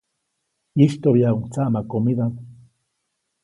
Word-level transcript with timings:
ʼYistyoʼbyaʼuŋ 0.77 1.43
tsaʼmakomidaʼm. 1.51 2.33